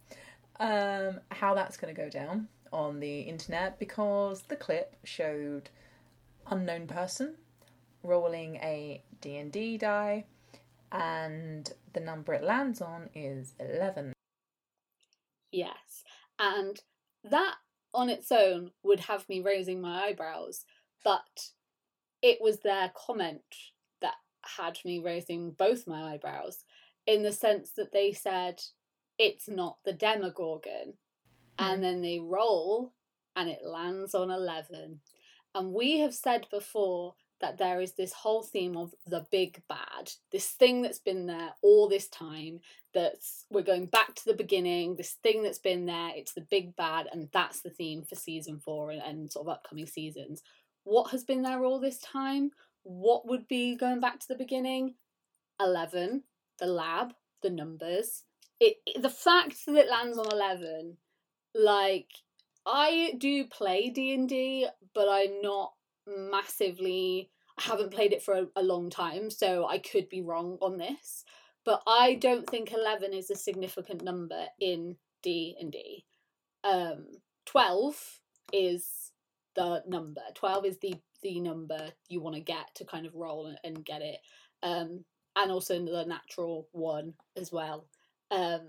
[0.60, 5.68] um, how that's going to go down on the internet because the clip showed
[6.50, 7.34] unknown person
[8.02, 10.24] rolling a D&D die
[10.90, 14.13] and the number it lands on is 11.
[15.54, 16.02] Yes.
[16.38, 16.80] And
[17.22, 17.54] that
[17.94, 20.64] on its own would have me raising my eyebrows.
[21.04, 21.50] But
[22.22, 23.42] it was their comment
[24.00, 24.14] that
[24.56, 26.64] had me raising both my eyebrows
[27.06, 28.60] in the sense that they said
[29.16, 30.94] it's not the Demogorgon.
[31.58, 31.82] And hmm.
[31.82, 32.92] then they roll
[33.36, 35.00] and it lands on 11.
[35.54, 40.10] And we have said before that there is this whole theme of the big bad,
[40.32, 42.60] this thing that's been there all this time,
[42.94, 46.76] that's we're going back to the beginning, this thing that's been there, it's the big
[46.76, 50.42] bad, and that's the theme for season four and, and sort of upcoming seasons.
[50.84, 52.50] What has been there all this time?
[52.82, 54.94] What would be going back to the beginning?
[55.60, 56.22] 11,
[56.58, 58.24] the lab, the numbers.
[58.60, 60.96] It, it the fact that it lands on 11
[61.54, 62.08] like
[62.66, 65.72] I do play D&D but I'm not
[66.06, 70.58] massively I haven't played it for a, a long time so I could be wrong
[70.60, 71.24] on this
[71.64, 76.04] but I don't think 11 is a significant number in D&D
[76.64, 77.06] um
[77.46, 78.20] 12
[78.52, 79.12] is
[79.54, 80.22] the number.
[80.34, 83.84] 12 is the the number you want to get to kind of roll and, and
[83.84, 84.18] get it.
[84.62, 85.04] Um
[85.36, 87.86] and also the natural one as well.
[88.30, 88.62] Um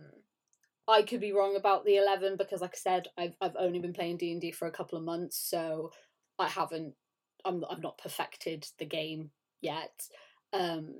[0.87, 3.93] I could be wrong about the 11 because like I said I've I've only been
[3.93, 5.91] playing D&D for a couple of months so
[6.37, 6.93] I haven't
[7.45, 9.31] I'm I've not perfected the game
[9.61, 10.07] yet.
[10.53, 10.93] Um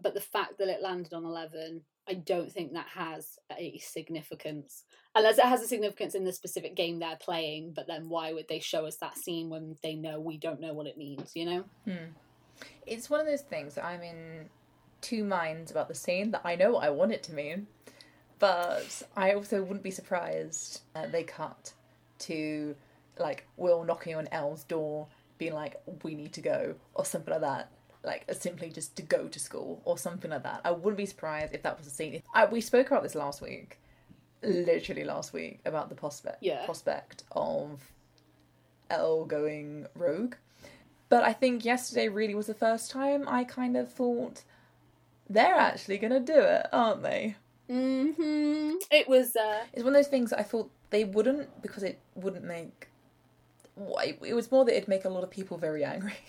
[0.00, 4.84] but the fact that it landed on 11 I don't think that has a significance
[5.14, 8.48] unless it has a significance in the specific game they're playing but then why would
[8.48, 11.46] they show us that scene when they know we don't know what it means you
[11.46, 12.12] know Hmm.
[12.86, 14.48] It's one of those things I'm in
[15.00, 17.66] two minds about the scene that I know what I want it to mean,
[18.38, 20.80] but I also wouldn't be surprised
[21.10, 21.72] they cut
[22.20, 22.74] to
[23.18, 25.06] like Will knocking on El's door,
[25.38, 27.70] being like, "We need to go" or something like that.
[28.04, 30.60] Like simply just to go to school or something like that.
[30.64, 32.22] I wouldn't be surprised if that was the scene.
[32.34, 33.78] I, we spoke about this last week,
[34.42, 36.64] literally last week, about the prospect Yeah.
[36.66, 37.80] prospect of
[38.90, 40.34] El going rogue.
[41.08, 44.42] But I think yesterday really was the first time I kind of thought
[45.30, 47.36] they're actually gonna do it, aren't they?
[47.70, 48.72] Mm-hmm.
[48.90, 51.98] it was uh It's one of those things that I thought they wouldn't because it
[52.14, 52.88] wouldn't make.
[53.74, 54.16] Why?
[54.22, 56.12] It was more that it'd make a lot of people very angry.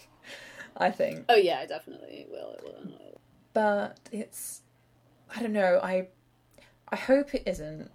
[0.78, 3.20] I think, oh yeah definitely it will it will
[3.54, 4.62] but it's.
[5.36, 5.80] I don't know.
[5.82, 6.08] I.
[6.90, 7.90] I hope it isn't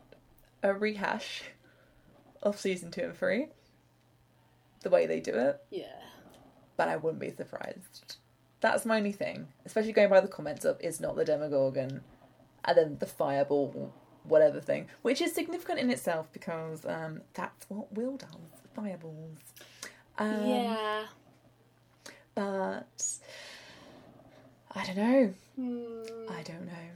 [0.62, 1.42] a rehash
[2.42, 3.46] of season two and three.
[4.82, 5.62] The way they do it.
[5.70, 6.00] yeah
[6.80, 8.16] but I wouldn't be surprised.
[8.62, 12.00] That's my only thing, especially going by the comments of "is not the Demogorgon,"
[12.64, 13.92] and then the fireball,
[14.24, 18.30] whatever thing, which is significant in itself because um, that's what Will does,
[18.74, 19.36] fireballs.
[20.16, 21.04] Um, yeah
[22.34, 23.02] but
[24.74, 25.34] I don't know.
[25.56, 26.32] Hmm.
[26.32, 26.90] I don't know.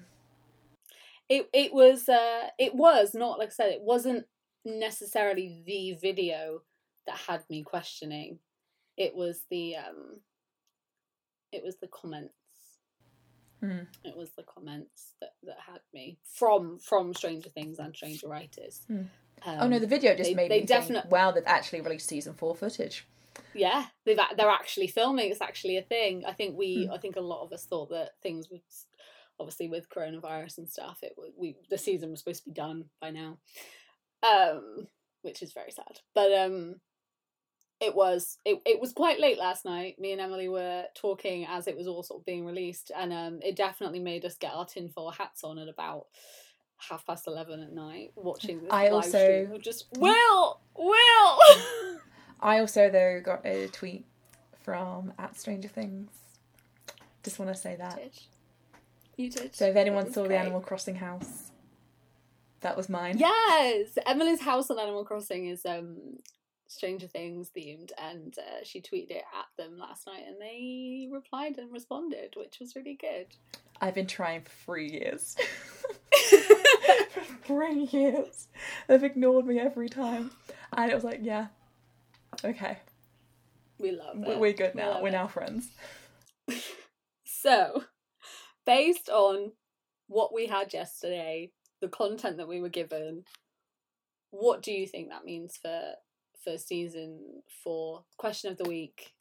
[1.28, 4.26] it it was uh it was not like I said it wasn't
[4.64, 6.60] necessarily the video
[7.06, 8.38] that had me questioning
[8.96, 10.20] it was the um
[11.52, 12.32] it was the comments
[13.60, 13.84] Hmm.
[14.04, 18.82] it was the comments that that had me from from Stranger Things and Stranger Writers
[18.88, 19.02] Hmm.
[19.46, 21.80] Um, oh no, the video just they- made they me definite- think, wow, they've actually
[21.80, 23.06] released season four footage.
[23.54, 26.92] yeah they've they're actually filming it's actually a thing i think we Hmm.
[26.92, 28.62] i think a lot of us thought that things would
[29.40, 32.84] obviously with coronavirus and stuff it would we the season was supposed to be done
[33.00, 33.38] by now
[34.22, 34.86] um
[35.22, 36.76] which is very sad but um
[37.80, 41.66] it was it, it was quite late last night me and emily were talking as
[41.66, 44.64] it was all sort of being released and um it definitely made us get our
[44.64, 46.06] tinfoil hats on at about
[46.78, 51.38] half past 11 at night watching this I live also- stream of just will will
[52.40, 54.04] I also though got a tweet
[54.64, 56.10] from at Stranger Things.
[57.22, 57.96] Just want to say that.
[57.96, 58.20] did.
[59.16, 59.54] You did.
[59.54, 60.37] So if anyone was saw the.
[60.37, 61.52] Animal Crossing house,
[62.60, 63.16] that was mine.
[63.18, 66.18] Yes, Emily's house on Animal Crossing is um
[66.66, 71.58] Stranger Things themed, and uh, she tweeted it at them last night, and they replied
[71.58, 73.27] and responded, which was really good.
[73.81, 75.37] I've been trying for three years.
[77.10, 78.48] for three years.
[78.88, 80.30] They've ignored me every time.
[80.72, 81.46] And it was like, yeah,
[82.44, 82.78] okay.
[83.78, 84.38] we love we- it.
[84.38, 85.00] We're good now.
[85.00, 85.12] We're it.
[85.12, 85.68] now friends.
[87.44, 87.85] So,
[88.64, 89.52] based on
[90.06, 91.50] what we had yesterday,
[91.82, 93.24] the content that we were given,
[94.30, 95.92] what do you think that means for
[96.42, 98.04] for season four?
[98.16, 99.12] Question of the week.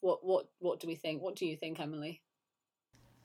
[0.00, 1.22] What what what do we think?
[1.22, 2.20] What do you think, Emily?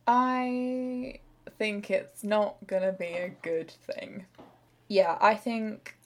[0.06, 1.20] I
[1.50, 4.26] think it's not gonna be a good thing.
[4.88, 5.98] Yeah, I think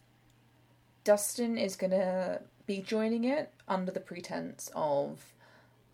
[1.03, 5.33] Dustin is gonna be joining it under the pretense of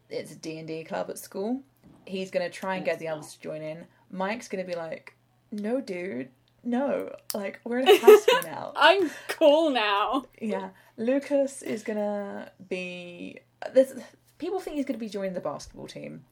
[0.10, 1.62] it's a D&D club at school.
[2.06, 3.86] He's gonna try and get the others to join in.
[4.12, 5.16] Mike's gonna be like,
[5.52, 6.30] "No, dude,
[6.64, 7.14] no.
[7.34, 10.26] Like we're in high school now." I'm cool now.
[10.42, 13.40] yeah, Lucas is gonna be.
[13.74, 13.94] There's
[14.38, 16.24] people think he's going to be joining the basketball team.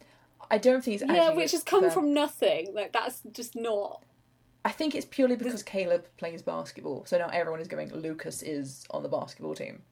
[0.50, 2.74] I don't think he's Yeah, which has come from nothing.
[2.74, 4.04] Like that's just not.
[4.64, 7.94] I think it's purely because Caleb plays basketball, so now everyone is going.
[7.94, 9.84] Lucas is on the basketball team.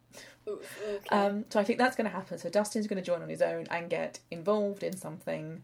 [0.48, 1.00] Okay.
[1.10, 2.38] Um, so I think that's going to happen.
[2.38, 5.64] So Dustin's going to join on his own and get involved in something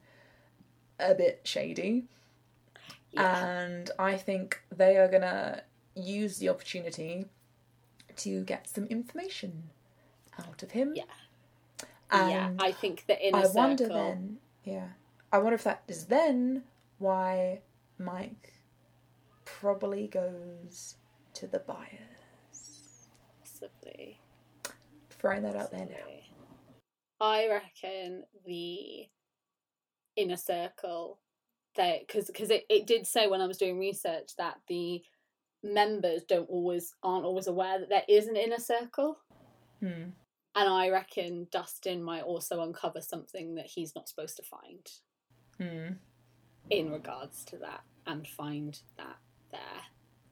[0.99, 2.05] a bit shady.
[3.11, 3.45] yeah.
[3.45, 5.63] And I think they are going to
[5.95, 7.25] use the opportunity
[8.17, 9.63] to get some information
[10.39, 10.93] out of him.
[10.95, 11.03] Yeah.
[12.11, 13.61] And yeah, I think the inner I circle.
[13.61, 14.37] wonder then,
[14.69, 14.89] yeah,
[15.31, 16.63] I wonder if that is then
[16.97, 17.61] why
[17.97, 18.53] Mike
[19.45, 20.95] probably goes
[21.33, 23.07] to the Byers.
[23.41, 24.19] Possibly.
[25.09, 25.95] Throwing that out there now.
[27.21, 29.07] I reckon the
[30.15, 31.19] inner circle
[31.75, 35.01] that because because it, it did say when I was doing research that the
[35.63, 39.17] members don't always aren't always aware that there is an inner circle
[39.79, 40.09] Hmm.
[40.55, 44.91] And I reckon Dustin might also uncover something that he's not supposed to find
[45.57, 45.93] Hmm.
[46.69, 49.17] in regards to that and find that
[49.51, 49.81] there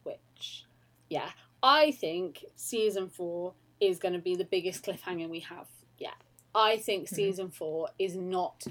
[0.04, 0.66] which
[1.10, 6.16] yeah I think season 4 is going to be the biggest cliffhanger we have yet
[6.56, 7.16] I think Mhm.
[7.16, 8.66] season 4 is not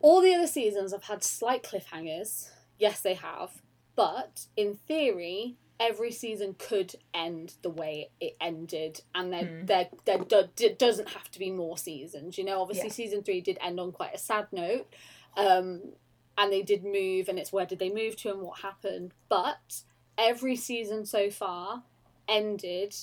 [0.00, 3.62] all the other seasons have had slight cliffhangers yes they have
[3.96, 9.66] but in theory every season could end the way it ended and there Mm.
[9.66, 10.18] there, there
[10.56, 12.94] do, doesn't have to be more seasons you know obviously Yeah.
[12.94, 14.92] season 3 did end on quite a sad note
[15.36, 15.92] um
[16.36, 19.82] and they did move and it's where did they move to and what happened but
[20.16, 21.84] every season so far
[22.26, 22.94] ended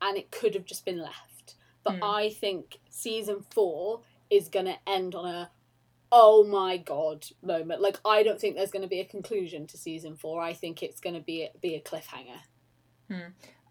[0.00, 1.54] and it could have just been left
[1.84, 2.14] but Mm.
[2.16, 5.50] i think season 4 is going to end on a
[6.12, 9.76] oh my god moment like i don't think there's going to be a conclusion to
[9.78, 12.40] season 4 i think it's going to be a, be a cliffhanger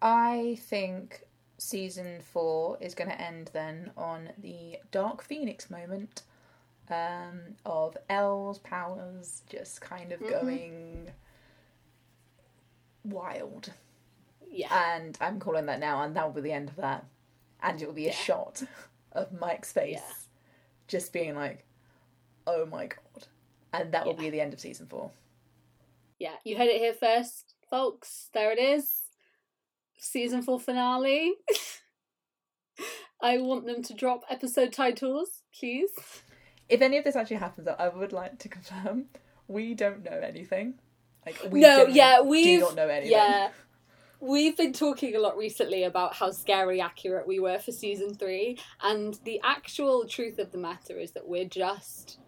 [0.00, 1.22] I think
[1.58, 6.22] season four is going to end then on the Dark Phoenix moment
[6.88, 10.28] um, of El's powers just kind of Mhm.
[10.28, 11.10] going
[13.04, 13.72] wild.
[14.48, 17.04] yeah And I'm calling that now, and that will be the end of that.
[17.60, 18.14] And it will be a Yeah.
[18.16, 18.62] shot
[19.12, 20.14] of Mike's face Yeah.
[20.88, 21.64] just being like,
[22.46, 23.26] oh my god.
[23.72, 24.20] And that will Yeah.
[24.20, 25.10] be the end of season four.
[26.18, 29.02] yeah you heard it here first folks there it is
[29.98, 31.34] season 4 finale
[33.22, 35.90] i want them to drop episode titles please
[36.68, 39.06] If any of this actually happens, I would like to confirm
[39.46, 40.74] we don't know anything.
[41.26, 43.12] Like we no yeah do we've not know anything.
[43.12, 43.50] yeah
[44.20, 48.58] we've been talking a lot recently about how scary accurate we were for season three
[48.82, 52.18] and the actual truth of the matter is that we're just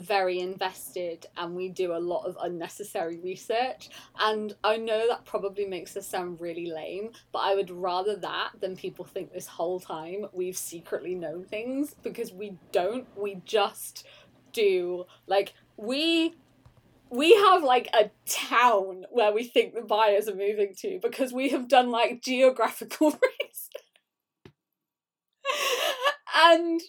[0.00, 3.90] very invested and we do a lot of unnecessary research.
[4.18, 8.50] And i know that probably makes us sound really lame but i would rather that
[8.60, 13.06] than people think this whole time we've secretly known things because we don't.
[13.16, 14.06] We just
[14.52, 15.04] do.
[15.26, 16.34] Like we
[17.10, 21.48] we have like a town where we think the Byers are moving to because we
[21.50, 23.84] have done like geographical research.
[26.36, 26.80] and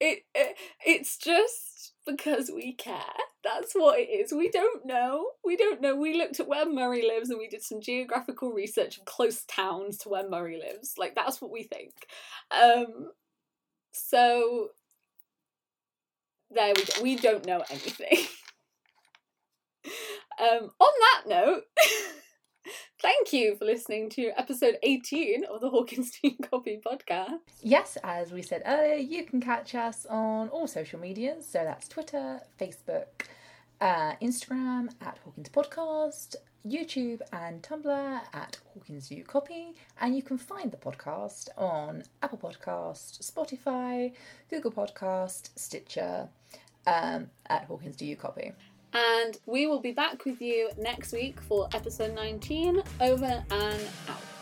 [0.00, 3.00] it, it it's just because we care.
[3.44, 4.32] That's what it is.
[4.32, 5.30] We don't know.
[5.44, 5.96] We don't know.
[5.96, 9.98] We looked at where Murray lives and we did some geographical research of close towns
[9.98, 10.94] to where Murray lives.
[10.98, 11.92] Like that's what we think.
[12.50, 13.10] Um
[13.92, 14.70] so
[16.50, 17.02] there we go.
[17.02, 18.26] We don't know anything.
[20.38, 21.62] Um, on that note,
[23.00, 27.38] thank you for listening to episode 18 of the Hawkins Do You Copy podcast.
[27.62, 31.46] Yes, as we said earlier, you can catch us on all social medias.
[31.46, 33.06] So that's Twitter, Facebook,
[33.80, 36.36] uh, Instagram at Hawkins Podcast,
[36.66, 39.74] YouTube and Tumblr at Hawkins Do You Copy.
[40.00, 44.12] And you can find the podcast on Apple Podcast, Spotify,
[44.50, 46.28] Google Podcast, Stitcher,
[46.86, 48.52] um, at Hawkins Do You Copy.
[48.96, 52.82] And we will be back with you next week for episode 19.
[53.02, 54.35] Over and out.